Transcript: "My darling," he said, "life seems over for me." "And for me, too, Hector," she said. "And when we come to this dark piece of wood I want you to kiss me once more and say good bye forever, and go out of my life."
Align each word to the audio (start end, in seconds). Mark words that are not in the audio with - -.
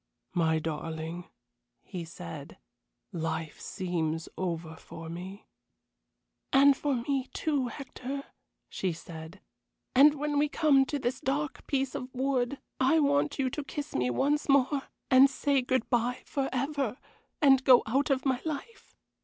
"My 0.33 0.57
darling," 0.57 1.27
he 1.83 2.05
said, 2.05 2.57
"life 3.11 3.59
seems 3.59 4.27
over 4.35 4.75
for 4.75 5.09
me." 5.09 5.45
"And 6.51 6.75
for 6.75 6.95
me, 6.95 7.29
too, 7.35 7.67
Hector," 7.67 8.23
she 8.67 8.93
said. 8.93 9.41
"And 9.93 10.15
when 10.15 10.39
we 10.39 10.49
come 10.49 10.85
to 10.85 10.97
this 10.97 11.19
dark 11.21 11.67
piece 11.67 11.93
of 11.93 12.11
wood 12.15 12.57
I 12.79 12.97
want 12.97 13.37
you 13.37 13.51
to 13.51 13.63
kiss 13.63 13.93
me 13.93 14.09
once 14.09 14.49
more 14.49 14.87
and 15.11 15.29
say 15.29 15.61
good 15.61 15.87
bye 15.91 16.23
forever, 16.25 16.97
and 17.39 17.63
go 17.63 17.83
out 17.85 18.09
of 18.09 18.25
my 18.25 18.41
life." 18.43 18.95